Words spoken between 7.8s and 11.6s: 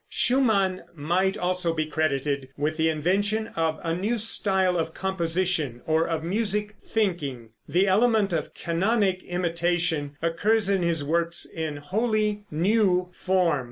element of canonic imitation occurs in his works